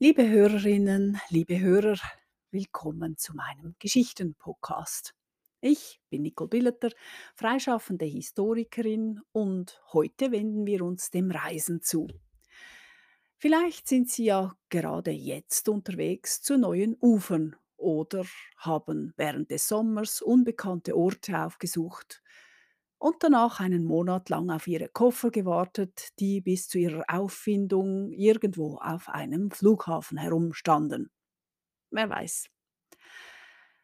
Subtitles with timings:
[0.00, 1.98] Liebe Hörerinnen, liebe Hörer,
[2.52, 5.12] willkommen zu meinem Geschichten-Podcast.
[5.60, 6.90] Ich bin Nicole Billeter,
[7.34, 12.06] freischaffende Historikerin und heute wenden wir uns dem Reisen zu.
[13.38, 18.24] Vielleicht sind Sie ja gerade jetzt unterwegs zu neuen Ufern oder
[18.56, 22.22] haben während des Sommers unbekannte Orte aufgesucht
[22.98, 28.76] und danach einen Monat lang auf ihre Koffer gewartet, die bis zu ihrer Auffindung irgendwo
[28.76, 31.10] auf einem Flughafen herumstanden.
[31.90, 32.48] Wer weiß.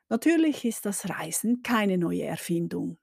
[0.09, 2.99] Natürlich ist das Reisen keine neue Erfindung.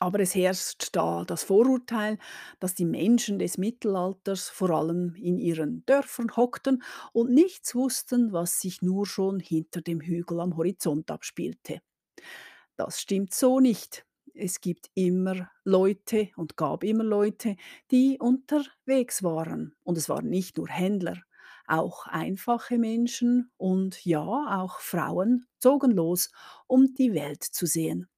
[0.00, 2.18] Aber es herrscht da das Vorurteil,
[2.58, 6.82] dass die Menschen des Mittelalters vor allem in ihren Dörfern hockten
[7.12, 11.82] und nichts wussten, was sich nur schon hinter dem Hügel am Horizont abspielte.
[12.76, 14.04] Das stimmt so nicht.
[14.34, 17.56] Es gibt immer Leute und gab immer Leute,
[17.90, 19.74] die unterwegs waren.
[19.84, 21.22] Und es waren nicht nur Händler,
[21.66, 24.22] auch einfache Menschen und ja,
[24.60, 26.30] auch Frauen zogen los,
[26.66, 28.08] um die Welt zu sehen.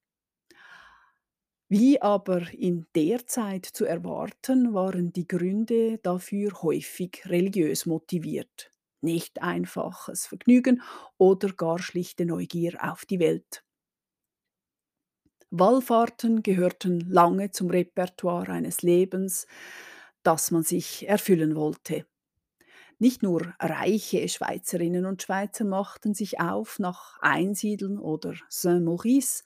[1.69, 8.73] Wie aber in der Zeit zu erwarten, waren die Gründe dafür häufig religiös motiviert.
[9.03, 10.83] Nicht einfaches Vergnügen
[11.19, 13.64] oder gar schlichte Neugier auf die Welt.
[15.57, 19.47] Wallfahrten gehörten lange zum Repertoire eines Lebens,
[20.23, 22.07] das man sich erfüllen wollte.
[22.99, 29.45] Nicht nur reiche Schweizerinnen und Schweizer machten sich auf nach Einsiedeln oder Saint-Maurice,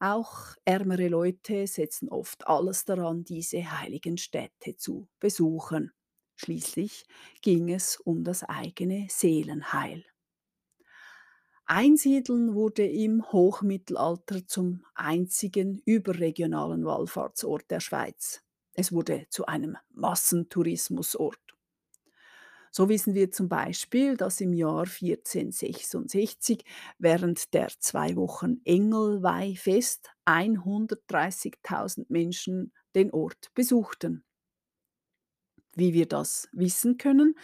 [0.00, 5.92] auch ärmere Leute setzten oft alles daran, diese heiligen Städte zu besuchen.
[6.36, 7.04] Schließlich
[7.42, 10.04] ging es um das eigene Seelenheil.
[11.66, 18.42] Einsiedeln wurde im Hochmittelalter zum einzigen überregionalen Wallfahrtsort der Schweiz.
[18.74, 21.38] Es wurde zu einem Massentourismusort.
[22.70, 26.64] So wissen wir zum Beispiel, dass im Jahr 1466
[26.98, 34.24] während der zwei Wochen Engelweihfest 130.000 Menschen den Ort besuchten.
[35.76, 37.36] Wie wir das wissen können,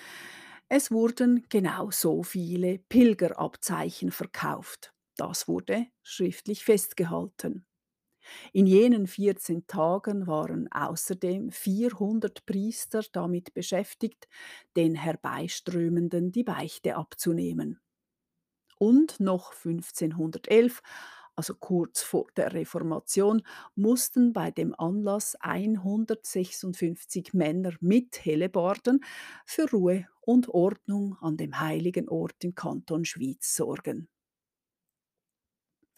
[0.70, 4.94] es wurden genau so viele Pilgerabzeichen verkauft.
[5.16, 7.66] Das wurde schriftlich festgehalten.
[8.52, 14.28] In jenen 14 Tagen waren außerdem 400 Priester damit beschäftigt,
[14.76, 17.80] den Herbeiströmenden die Beichte abzunehmen.
[18.78, 20.82] Und noch 1511
[21.36, 23.42] also kurz vor der Reformation,
[23.74, 29.00] mussten bei dem Anlass 156 Männer mit Hellebarden
[29.46, 34.08] für Ruhe und Ordnung an dem heiligen Ort im Kanton Schwyz sorgen.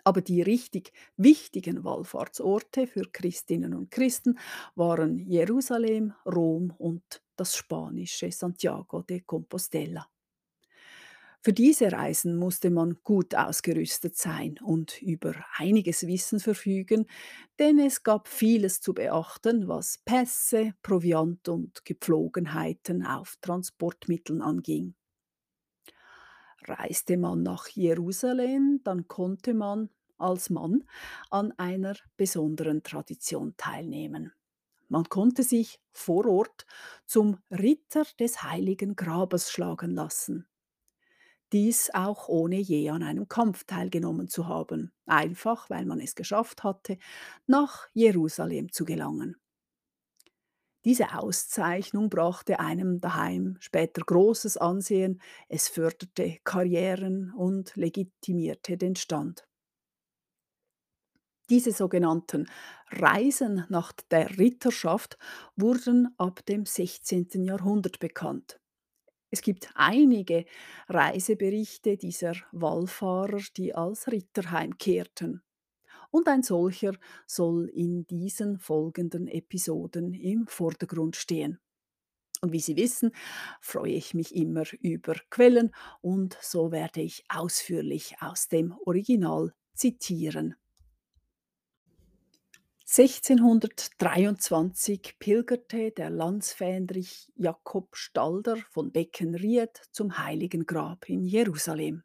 [0.05, 4.39] Aber die richtig wichtigen Wallfahrtsorte für Christinnen und Christen
[4.75, 10.09] waren Jerusalem, Rom und das spanische Santiago de Compostela.
[11.45, 17.07] Für diese Reisen musste man gut ausgerüstet sein und über einiges Wissen verfügen,
[17.59, 24.95] denn es gab vieles zu beachten, was Pässe, Proviant und Gepflogenheiten auf Transportmitteln anging.
[26.65, 30.85] Reiste man nach Jerusalem, dann konnte man als Mann
[31.31, 34.33] an einer besonderen Tradition teilnehmen.
[34.89, 36.67] Man konnte sich vor Ort
[37.07, 40.47] zum Ritter des heiligen Grabes schlagen lassen
[41.53, 46.65] dies auch ohne je an einem Kampf teilgenommen zu haben, einfach weil man es geschafft
[46.65, 46.99] hatte,
[47.47, 49.37] nach Jerusalem zu gelangen.
[50.85, 59.47] Diese Auszeichnung brachte einem daheim später großes Ansehen, es förderte Karrieren und legitimierte den Stand.
[61.51, 62.49] Diese sogenannten
[62.91, 65.19] Reisen nach der Ritterschaft
[65.57, 67.45] wurden ab dem 16.
[67.45, 68.62] Jahrhundert bekannt.
[69.33, 70.45] Es gibt einige
[70.89, 75.43] Reiseberichte dieser Wallfahrer, die als Ritter heimkehrten.
[76.11, 76.93] Und ein solcher
[77.27, 81.59] soll in diesen folgenden Episoden im Vordergrund stehen.
[82.43, 83.13] Und wie Sie wissen,
[83.63, 90.57] freue ich mich immer über Quellen und so werde ich ausführlich aus dem Original zitieren.
[92.95, 102.03] 1623 pilgerte der Landsfähnrich Jakob Stalder von Beckenried zum Heiligen Grab in Jerusalem.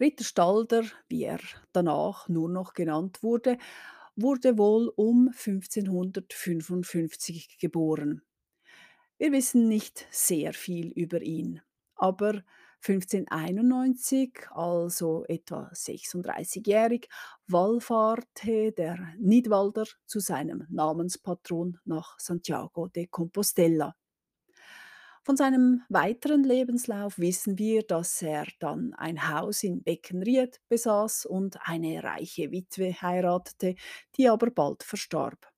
[0.00, 1.38] Ritter Stalder, wie er
[1.70, 3.58] danach nur noch genannt wurde,
[4.16, 8.22] wurde wohl um 1555 geboren.
[9.18, 11.60] Wir wissen nicht sehr viel über ihn,
[11.94, 12.42] aber
[12.86, 17.08] 1591, also etwa 36-jährig,
[17.46, 23.94] wallfahrte der Nidwalder zu seinem Namenspatron nach Santiago de Compostela.
[25.22, 31.56] Von seinem weiteren Lebenslauf wissen wir, dass er dann ein Haus in Beckenried besaß und
[31.62, 33.76] eine reiche Witwe heiratete,
[34.16, 35.50] die aber bald verstarb.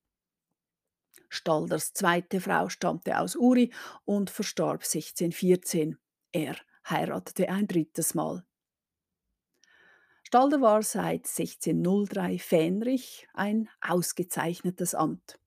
[1.28, 3.72] Stalders zweite Frau stammte aus Uri
[4.04, 5.98] und verstarb 1614.
[6.30, 6.54] Er
[6.88, 8.44] heiratete ein drittes Mal.
[10.22, 15.38] Stalder war seit 1603 Fähnrich, ein ausgezeichnetes Amt.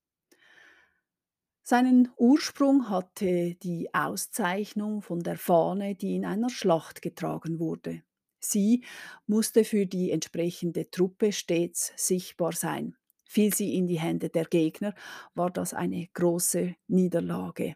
[1.63, 8.03] Seinen Ursprung hatte die Auszeichnung von der Fahne, die in einer Schlacht getragen wurde.
[8.39, 8.85] Sie
[9.27, 12.95] musste für die entsprechende Truppe stets sichtbar sein.
[13.25, 14.95] Fiel sie in die Hände der Gegner,
[15.35, 17.75] war das eine große Niederlage.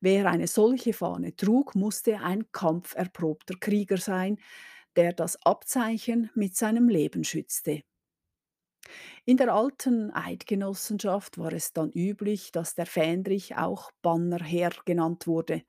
[0.00, 4.38] Wer eine solche Fahne trug, musste ein kampferprobter Krieger sein,
[4.96, 7.82] der das Abzeichen mit seinem Leben schützte.
[9.24, 15.62] In der alten Eidgenossenschaft war es dann üblich, dass der Fähnrich auch Bannerherr genannt wurde.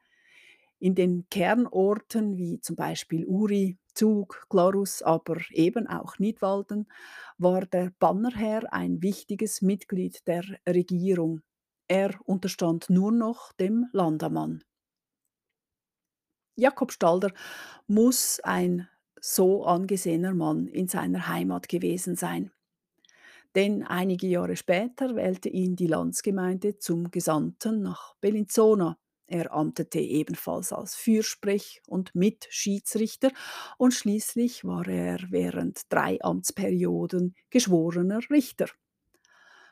[0.79, 6.87] In den Kernorten wie zum Beispiel Uri, Zug, Glarus, aber eben auch Nidwalden
[7.37, 11.41] war der Bannerherr ein wichtiges Mitglied der Regierung.
[11.89, 14.63] Er unterstand nur noch dem Landamann.
[16.55, 17.31] Jakob Stalder
[17.87, 18.89] muss ein
[19.21, 22.51] so angesehener Mann in seiner Heimat gewesen sein.
[23.55, 28.97] Denn einige Jahre später wählte ihn die Landsgemeinde zum Gesandten nach Bellinzona.
[29.29, 33.31] Er amtete ebenfalls als Fürsprech und Mitschiedsrichter
[33.77, 38.67] und schließlich war er während drei Amtsperioden geschworener Richter.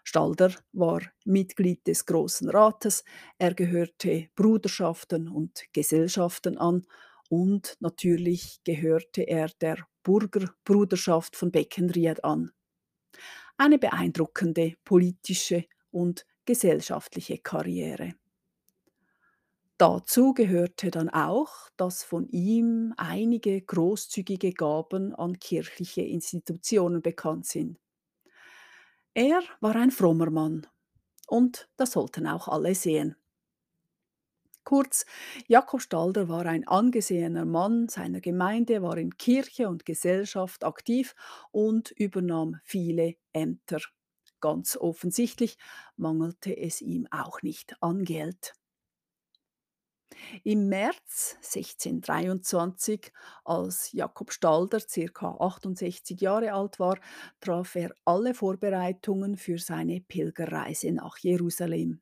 [0.06, 3.04] Stalder war Mitglied des Großen Rates,
[3.40, 6.86] er gehörte Bruderschaften und Gesellschaften an
[7.30, 12.52] und natürlich gehörte er der Burgerbruderschaft von Beckenried an.
[13.58, 18.14] Eine beeindruckende politische und gesellschaftliche Karriere.
[19.78, 27.80] Dazu gehörte dann auch, dass von ihm einige großzügige Gaben an kirchliche Institutionen bekannt sind.
[29.16, 30.68] Er war ein frommer Mann
[31.28, 33.16] und das sollten auch alle sehen.
[34.66, 35.06] Kurz,
[35.48, 41.16] Jakob Stalder war ein angesehener Mann seiner Gemeinde, war in Kirche und Gesellschaft aktiv
[41.52, 43.80] und übernahm viele Ämter.
[44.42, 45.58] Ganz offensichtlich
[45.96, 48.54] mangelte es ihm auch nicht an Geld.
[50.44, 53.12] Im März 1623,
[53.44, 55.36] als Jakob Stalder ca.
[55.40, 56.98] 68 Jahre alt war,
[57.40, 62.02] traf er alle Vorbereitungen für seine Pilgerreise nach Jerusalem.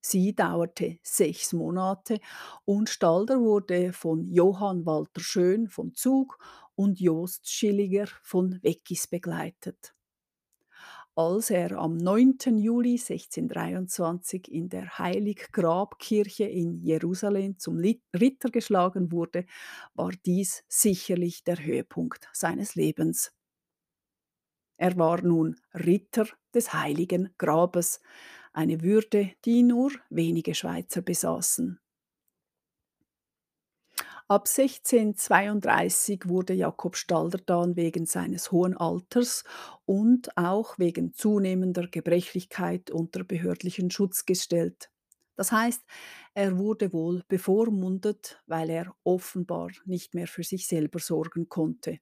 [0.00, 2.20] Sie dauerte sechs Monate
[2.64, 6.38] und Stalder wurde von Johann Walter Schön von Zug
[6.76, 9.96] und Jost Schilliger von Weckis begleitet.
[11.18, 12.58] Als er am 9.
[12.58, 19.46] Juli 1623 in der Heiliggrabkirche in Jerusalem zum Ritter geschlagen wurde,
[19.94, 23.32] war dies sicherlich der Höhepunkt seines Lebens.
[24.76, 28.00] Er war nun Ritter des heiligen Grabes,
[28.52, 31.80] eine Würde, die nur wenige Schweizer besaßen.
[34.28, 39.44] Ab 1632 wurde Jakob Stalder dann wegen seines hohen Alters
[39.84, 44.90] und auch wegen zunehmender Gebrechlichkeit unter behördlichen Schutz gestellt.
[45.36, 45.84] Das heißt,
[46.34, 52.00] er wurde wohl bevormundet, weil er offenbar nicht mehr für sich selber sorgen konnte.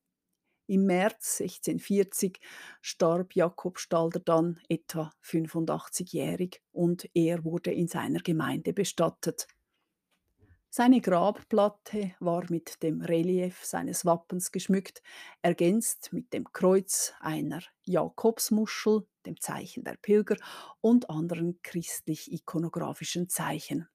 [0.66, 2.40] Im März 1640
[2.80, 9.46] starb Jakob Stalder dann etwa 85-jährig und er wurde in seiner Gemeinde bestattet.
[10.76, 15.04] Seine Grabplatte war mit dem Relief seines Wappens geschmückt,
[15.40, 20.36] ergänzt mit dem Kreuz einer Jakobsmuschel, dem Zeichen der Pilger
[20.80, 23.88] und anderen christlich-ikonografischen Zeichen.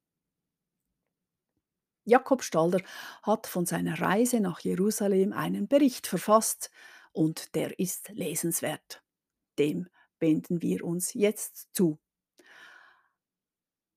[2.06, 2.80] Jakob Stalder
[3.24, 6.72] hat von seiner Reise nach Jerusalem einen Bericht verfasst
[7.12, 9.04] und der ist lesenswert.
[9.58, 9.90] Dem
[10.22, 12.00] wenden wir uns jetzt zu.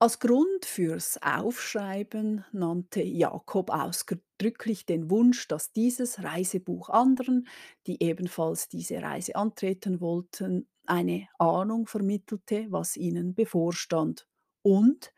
[0.02, 7.46] Als Grund fürs Aufschreiben nannte Jakob ausdrücklich den Wunsch, dass dieses Reisebuch anderen,
[7.86, 14.26] die ebenfalls diese Reise antreten wollten, eine Ahnung vermittelte, was ihnen bevorstand
[14.62, 15.12] und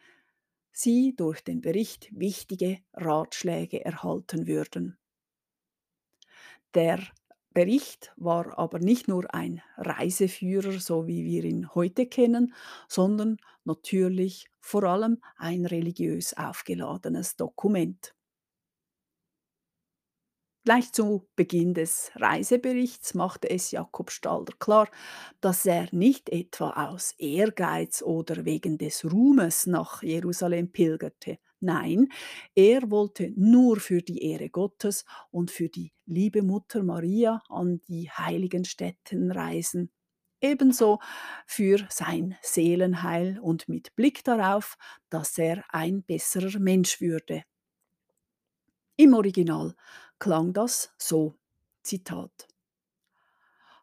[0.70, 4.98] sie durch den Bericht wichtige Ratschläge erhalten würden.
[6.74, 7.00] Der
[7.54, 12.52] Bericht war aber nicht nur ein Reiseführer, so wie wir ihn heute kennen,
[12.88, 18.14] sondern natürlich vor allem ein religiös aufgeladenes Dokument.
[20.66, 24.88] Gleich zu Beginn des Reiseberichts machte es Jakob Stalder klar,
[25.40, 31.38] dass er nicht etwa aus Ehrgeiz oder wegen des Ruhmes nach Jerusalem pilgerte.
[31.64, 32.08] Nein,
[32.54, 38.10] er wollte nur für die Ehre Gottes und für die liebe Mutter Maria an die
[38.10, 39.90] heiligen Stätten reisen.
[40.42, 40.98] Ebenso
[41.46, 44.76] für sein Seelenheil und mit Blick darauf,
[45.08, 47.44] dass er ein besserer Mensch würde.
[48.96, 49.74] Im Original
[50.18, 51.36] klang das so,
[51.84, 52.48] Zitat.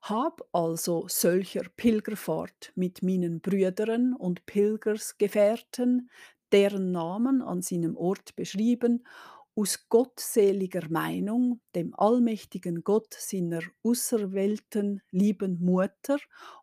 [0.02, 6.10] Hab also solcher Pilgerfahrt mit meinen Brüdern und Pilgersgefährten,
[6.52, 9.06] deren Namen an seinem Ort beschrieben,
[9.56, 16.18] aus gottseliger Meinung dem allmächtigen Gott seiner auserwählten lieben Mutter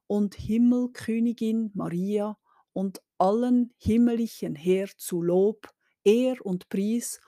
[0.06, 2.38] und Himmelkönigin Maria
[2.72, 5.68] und allen himmlischen Heer zu Lob,
[6.04, 7.20] Ehr und Pries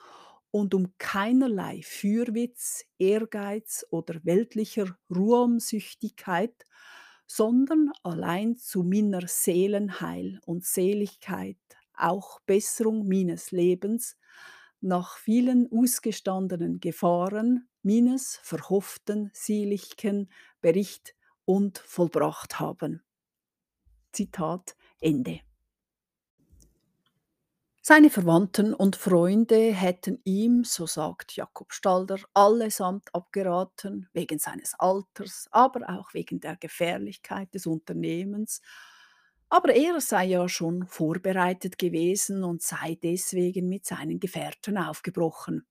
[0.49, 6.65] und um keinerlei Fürwitz, Ehrgeiz oder weltlicher Ruhmsüchtigkeit,
[7.27, 11.57] sondern allein zu meiner Seelenheil und Seligkeit,
[12.01, 14.17] auch Besserung meines Lebens,
[14.81, 20.29] nach vielen ausgestandenen Gefahren meines verhofften seligken
[20.61, 21.15] Bericht
[21.45, 23.03] und vollbracht haben.
[24.13, 25.41] Zitat Ende.
[27.83, 35.47] Seine Verwandten und Freunde hätten ihm, so sagt Jakob Stalder, allesamt abgeraten, wegen seines Alters,
[35.51, 38.61] aber auch wegen der Gefährlichkeit des Unternehmens.
[39.53, 45.67] Aber er sei ja schon vorbereitet gewesen und sei deswegen mit seinen Gefährten aufgebrochen.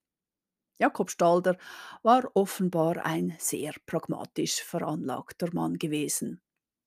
[0.78, 1.56] Jakob Stalder
[2.02, 6.42] war offenbar ein sehr pragmatisch veranlagter Mann gewesen.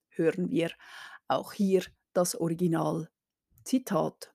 [0.09, 0.69] Hören wir
[1.27, 1.83] auch hier
[2.13, 3.09] das Original.
[3.63, 4.31] Zitat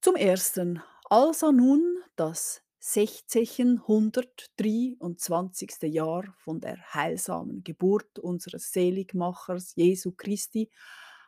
[0.00, 5.84] zum Ersten, als er nun das 1623.
[5.84, 10.68] Jahr von der heilsamen Geburt unseres Seligmachers Jesu Christi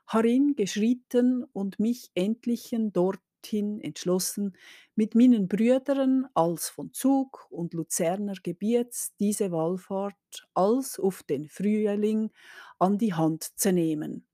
[0.07, 4.55] herin geschritten und mich endlichen dorthin entschlossen,
[4.97, 12.33] mit meinen Brüdern als von Zug und Luzerner Gebiets diese Wallfahrt als auf den Frühling
[12.79, 14.26] an die Hand zu nehmen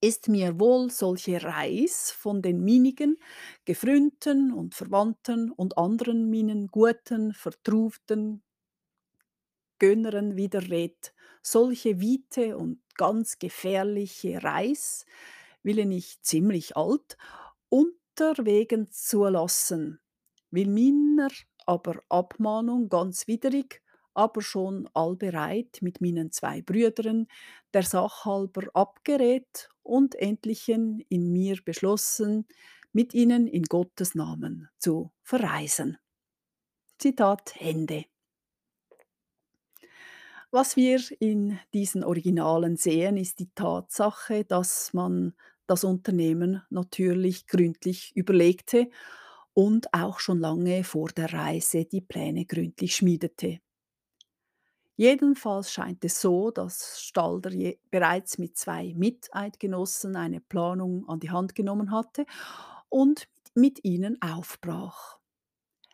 [0.00, 3.18] ist mir wohl solche Reis von den minigen,
[3.64, 8.42] Gefründen und Verwandten und anderen meinen guten, vertruften
[9.78, 15.06] Gönneren widerredt, solche wiete und ganz gefährliche Reis,
[15.62, 17.16] will ich ziemlich alt,
[17.68, 20.00] unterwegen zulassen,
[20.50, 21.28] will miner
[21.66, 23.82] aber Abmahnung ganz widrig
[24.14, 27.26] aber schon allbereit mit meinen zwei Brüdern,
[27.74, 32.46] der Sach halber abgerät und endlichen in mir beschlossen,
[32.92, 35.98] mit ihnen in Gottes Namen zu verreisen.
[36.98, 38.04] Zitat Ende.
[40.52, 45.34] Was wir in diesen Originalen sehen, ist die Tatsache, dass man
[45.66, 48.90] das Unternehmen natürlich gründlich überlegte
[49.54, 53.60] und auch schon lange vor der Reise die Pläne gründlich schmiedete.
[54.96, 57.50] Jedenfalls scheint es so, dass Stalder
[57.90, 62.26] bereits mit zwei Miteidgenossen eine Planung an die Hand genommen hatte
[62.88, 65.18] und mit ihnen aufbrach.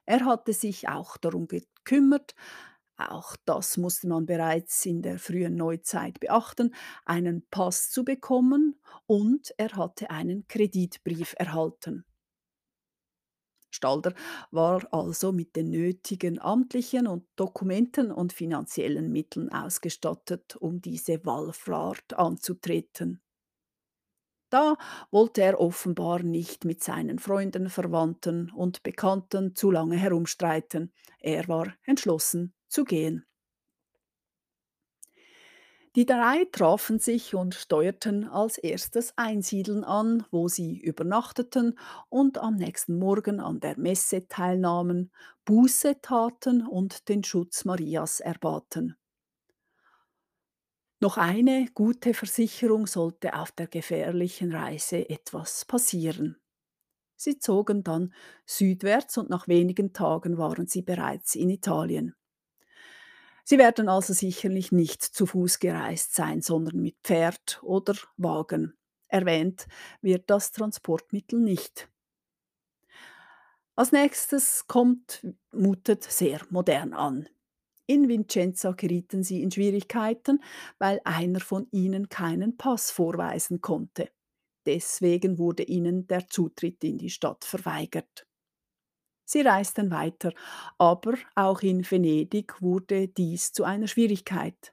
[0.07, 2.35] Er hatte sich auch darum gekümmert,
[2.97, 6.75] auch das musste man bereits in der frühen Neuzeit beachten,
[7.05, 12.05] einen Pass zu bekommen und er hatte einen Kreditbrief erhalten.
[13.77, 14.13] Stalder
[14.51, 22.15] war also mit den nötigen amtlichen und Dokumenten und finanziellen Mitteln ausgestattet, um diese Wallfahrt
[22.15, 23.23] anzutreten.
[24.51, 24.77] Da
[25.11, 30.93] wollte er offenbar nicht mit seinen Freunden, Verwandten und Bekannten zu lange herumstreiten.
[31.19, 33.27] Er war entschlossen zu gehen.
[35.97, 41.79] Die drei trafen sich und steuerten als erstes Einsiedeln an, wo sie übernachteten
[42.11, 45.11] und am nächsten Morgen an der Messe teilnahmen,
[45.47, 48.97] Buße taten und den Schutz Marias erbaten.
[51.01, 56.37] Noch eine gute Versicherung sollte auf der gefährlichen Reise etwas passieren.
[57.17, 58.13] Sie zogen dann
[58.45, 62.15] südwärts und nach wenigen Tagen waren sie bereits in Italien.
[63.49, 68.77] Sie werden also sicherlich nicht zu Fuß gereist sein, sondern mit Pferd oder Wagen.
[69.07, 69.69] Erwähnt
[70.03, 71.89] wird das Transportmittel nicht.
[73.77, 77.29] Als nächstes kommt, mutet sehr modern an.
[77.87, 80.43] In Vincenza gerieten sie in Schwierigkeiten,
[80.79, 84.11] weil einer von ihnen keinen Pass vorweisen konnte.
[84.67, 88.26] Deswegen wurde ihnen der Zutritt in die Stadt verweigert.
[89.27, 90.33] Sie reisten weiter,
[90.79, 94.73] aber auch in Venedig wurde dies zu einer Schwierigkeit.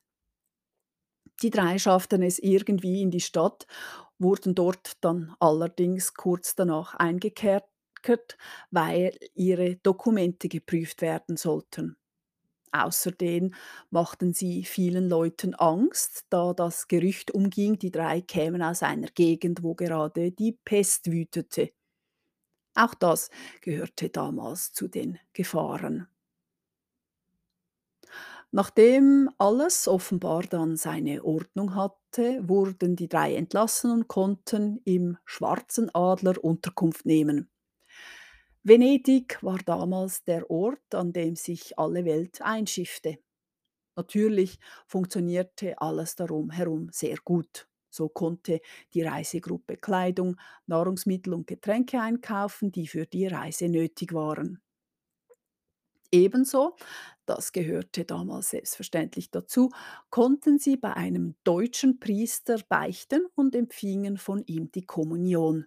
[1.41, 3.65] Die drei schafften es irgendwie in die Stadt,
[4.19, 7.65] wurden dort dann allerdings kurz danach eingekehrt,
[8.01, 8.37] verärgert,
[8.71, 11.95] weil ihre Dokumente geprüft werden sollten.
[12.73, 13.53] Außerdem
[13.91, 19.63] machten sie vielen Leuten Angst, da das Gerücht umging, die drei kämen aus einer Gegend,
[19.63, 21.71] wo gerade die Pest wütete.
[22.75, 26.07] Auch das gehörte damals zu den Gefahren.
[28.51, 35.89] Nachdem alles offenbar dann seine Ordnung hatte, wurden die drei entlassen und konnten im Schwarzen
[35.93, 37.49] Adler Unterkunft nehmen.
[38.63, 43.19] Venedig war damals der Ort, an dem sich alle Welt einschiffte.
[43.95, 47.67] Natürlich funktionierte alles darum herum sehr gut.
[47.93, 48.59] So konnte
[48.93, 54.61] die Reisegruppe Kleidung, Nahrungsmittel und Getränke einkaufen, die für die Reise nötig waren.
[56.11, 56.75] Ebenso,
[57.25, 59.71] das gehörte damals selbstverständlich dazu,
[60.11, 65.65] konnten sie bei einem deutschen Priester beichten und empfingen von ihm die Kommunion.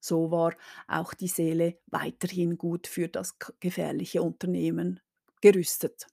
[0.00, 0.54] So war
[0.88, 5.00] auch die Seele weiterhin gut für das gefährliche Unternehmen
[5.42, 6.06] gerüstet.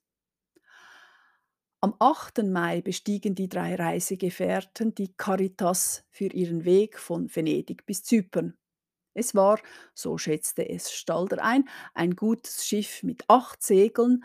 [1.86, 2.42] Am 8.
[2.42, 8.58] Mai bestiegen die drei Reisegefährten die Caritas für ihren Weg von Venedig bis Zypern.
[9.14, 9.60] Es war,
[9.94, 14.24] so schätzte es Stalder ein, ein gutes Schiff mit acht Segeln.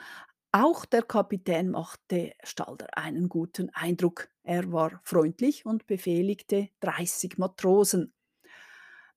[0.51, 4.29] Auch der Kapitän machte Stalder einen guten Eindruck.
[4.41, 8.11] Er war freundlich und befehligte 30 Matrosen.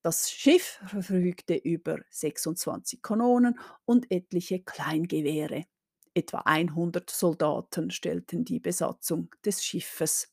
[0.03, 5.65] Das Schiff verfügte über 26 Kanonen und etliche Kleingewehre.
[6.15, 10.33] Etwa 100 Soldaten stellten die Besatzung des Schiffes.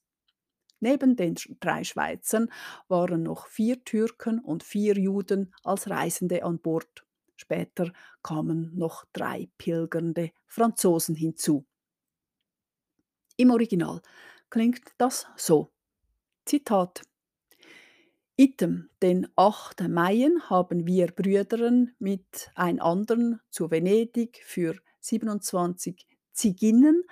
[0.79, 2.51] Neben den drei Schweizern
[2.87, 7.05] waren noch vier Türken und vier Juden als Reisende an Bord.
[7.35, 11.65] Später kamen noch drei pilgernde Franzosen hinzu.
[13.37, 14.01] Im Original
[14.51, 15.71] klingt das so.
[16.45, 17.01] Zitat.
[18.35, 19.87] Item, den 8.
[19.87, 27.03] Maien haben wir Brüdern mit ein anderen zu Venedig für 27 Ziginnen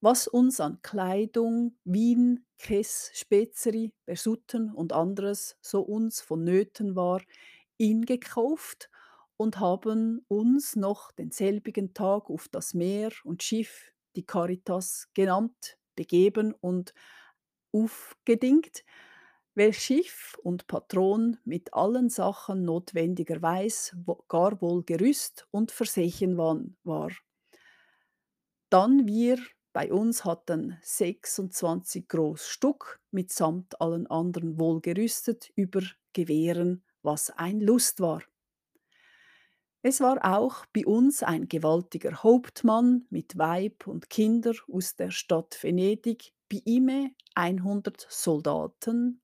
[0.00, 7.22] was uns an Kleidung, Wien, Kess, Spezeri, Besutten und anderes so uns vonnöten war,
[7.78, 8.90] ingekauft
[9.36, 16.52] und haben uns noch denselbigen Tag auf das Meer und Schiff, die Caritas genannt, begeben
[16.52, 16.94] und
[17.72, 18.84] aufgedingt,
[19.56, 23.96] welch Schiff und Patron mit allen Sachen notwendigerweise
[24.28, 27.10] gar wohl gerüst und versehen war.
[28.70, 29.38] Dann wir
[29.72, 38.00] bei uns hatten 26 groß Stück mitsamt allen anderen wohlgerüstet über Gewehren, was ein Lust
[38.00, 38.22] war.
[39.82, 45.62] Es war auch bei uns ein gewaltiger Hauptmann mit Weib und Kinder aus der Stadt
[45.62, 49.20] Venedig, bei ihm 100 Soldaten.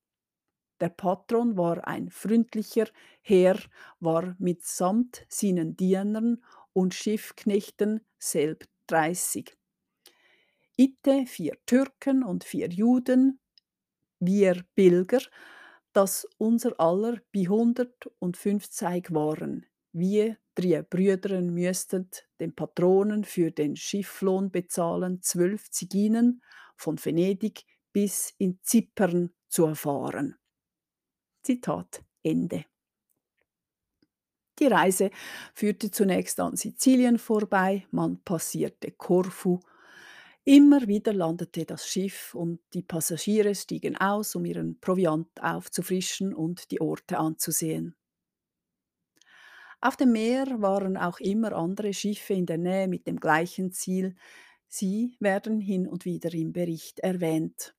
[0.83, 2.88] Der Patron war ein freundlicher
[3.21, 3.57] Herr,
[4.01, 6.42] war mitsamt seinen Dienern
[6.73, 9.57] und Schiffknechten selb 30.
[10.77, 13.38] Itte vier Türken und vier Juden,
[14.18, 15.21] wir Pilger,
[15.92, 17.21] dass unser aller
[18.18, 19.66] und fünfzig waren.
[19.92, 26.42] Wir drei Brüdern müssten den Patronen für den Schifflohn bezahlen zwölf Ziginen
[26.75, 30.38] von Venedig bis in Zypern zu erfahren.
[31.42, 32.64] Zitat Ende.
[34.59, 35.11] Die Reise
[35.55, 39.61] führte zunächst an Sizilien vorbei, man passierte Korfu
[40.44, 46.72] Immer wieder landete das Schiff und die Passagiere stiegen aus, um ihren Proviant aufzufrischen und
[46.72, 47.94] die Orte anzusehen.
[49.81, 54.16] Auf dem Meer waren auch immer andere Schiffe in der Nähe mit dem gleichen Ziel.
[54.66, 57.76] Sie werden hin und wieder im Bericht erwähnt.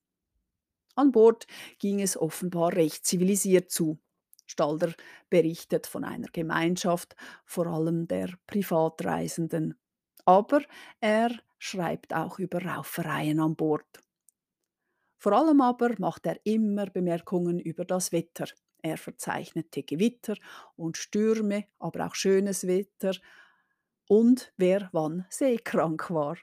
[0.95, 1.47] An Bord
[1.79, 3.99] ging es offenbar recht zivilisiert zu.
[4.45, 4.93] Stalder
[5.29, 9.79] berichtet von einer Gemeinschaft, vor allem der Privatreisenden.
[10.25, 10.61] Aber
[10.99, 14.01] er schreibt auch über Raufereien an Bord.
[15.17, 18.45] Vor allem aber macht er immer Bemerkungen über das Wetter.
[18.81, 20.35] Er verzeichnete Gewitter
[20.75, 23.15] und Stürme, aber auch schönes Wetter
[24.07, 26.37] und wer wann seekrank war.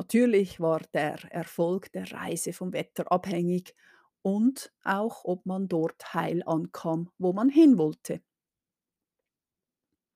[0.00, 3.74] Natürlich war der Erfolg der Reise vom Wetter abhängig
[4.22, 8.22] und auch ob man dort heil ankam, wo man hin wollte.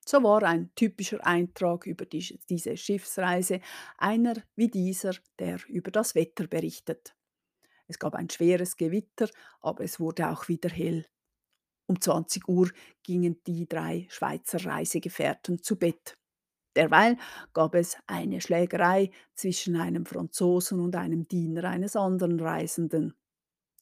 [0.07, 3.61] So war ein typischer Eintrag über die, diese Schiffsreise
[3.99, 7.15] einer wie dieser, der über das Wetter berichtet.
[7.87, 9.29] Es gab ein schweres Gewitter,
[9.61, 11.05] aber es wurde auch wieder hell.
[11.85, 12.71] Um 20 Uhr
[13.03, 16.17] gingen die drei Schweizer Reisegefährten zu Bett.
[16.77, 17.17] Derweil
[17.53, 23.15] gab es eine Schlägerei zwischen einem Franzosen und einem Diener eines anderen Reisenden.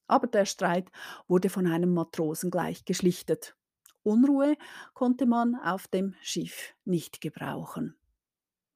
[0.07, 0.91] Aber der Streit
[1.27, 3.57] wurde von einem Matrosen gleich geschlichtet.
[4.03, 4.57] Unruhe
[4.95, 7.97] konnte man auf dem Schiff nicht gebrauchen.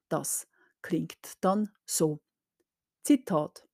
[0.09, 0.46] Das
[0.83, 2.20] klingt dann so.
[3.02, 3.66] Zitat.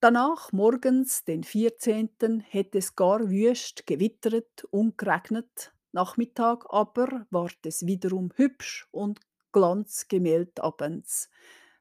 [0.00, 7.86] Danach morgens, den 14., hätte es gar wüst gewittert und geregnet, Nachmittag aber ward es
[7.86, 9.18] wiederum hübsch und
[9.52, 11.30] glanzgemäld abends,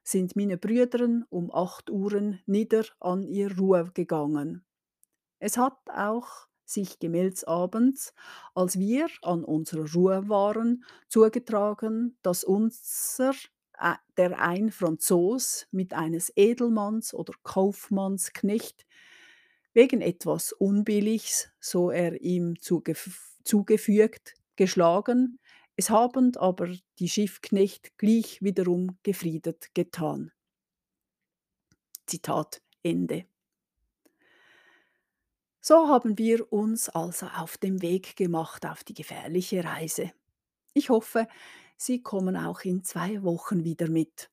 [0.04, 4.64] sind meine Brüdern um acht Uhren nieder an ihr Ruhe gegangen.
[5.40, 8.14] Es hat auch sich gemelds abends,
[8.54, 13.34] als wir an unserer Ruhe waren, zugetragen, dass unser
[13.78, 18.86] äh, der ein Franzos mit eines Edelmanns oder Kaufmannsknecht
[19.74, 25.40] wegen etwas Unbilligs, so er ihm zugef zugefügt, geschlagen,
[25.78, 30.32] es habend aber die Schiffknecht gleich wiederum gefriedet getan.
[32.06, 33.26] Zitat Ende.
[35.60, 40.12] So haben wir uns also auf dem Weg gemacht auf die gefährliche Reise.
[40.74, 41.28] Ich hoffe,
[41.78, 44.30] Sie kommen auch in zwei Wochen wieder mit.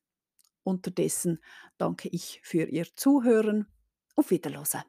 [0.63, 1.43] Unterdessen
[1.77, 3.67] danke ich für Ihr Zuhören.
[4.15, 4.83] Auf Wiederhören.